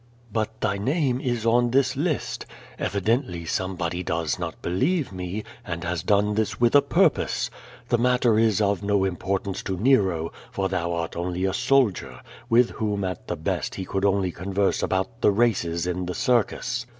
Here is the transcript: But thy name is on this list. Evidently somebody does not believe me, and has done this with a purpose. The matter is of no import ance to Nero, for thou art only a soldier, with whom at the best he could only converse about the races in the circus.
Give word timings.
But 0.33 0.61
thy 0.61 0.79
name 0.79 1.21
is 1.21 1.45
on 1.45 1.69
this 1.69 1.95
list. 1.95 2.47
Evidently 2.79 3.45
somebody 3.45 4.01
does 4.01 4.39
not 4.39 4.59
believe 4.63 5.11
me, 5.11 5.43
and 5.63 5.83
has 5.83 6.01
done 6.01 6.33
this 6.33 6.59
with 6.59 6.73
a 6.73 6.81
purpose. 6.81 7.51
The 7.89 7.99
matter 7.99 8.39
is 8.39 8.61
of 8.61 8.81
no 8.81 9.03
import 9.03 9.45
ance 9.45 9.61
to 9.61 9.77
Nero, 9.77 10.31
for 10.49 10.69
thou 10.69 10.91
art 10.93 11.15
only 11.15 11.45
a 11.45 11.53
soldier, 11.53 12.19
with 12.49 12.71
whom 12.71 13.03
at 13.03 13.27
the 13.27 13.37
best 13.37 13.75
he 13.75 13.85
could 13.85 14.03
only 14.03 14.31
converse 14.31 14.81
about 14.81 15.21
the 15.21 15.29
races 15.29 15.85
in 15.85 16.07
the 16.07 16.15
circus. 16.15 16.87